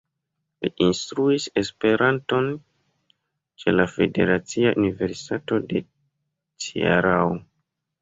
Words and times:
Li 0.65 0.69
instruis 0.85 1.45
Esperanton 1.63 2.49
ĉe 3.65 3.77
la 3.77 3.87
Federacia 3.93 4.75
Universitato 4.83 5.65
de 5.71 5.87
Cearao. 6.67 7.35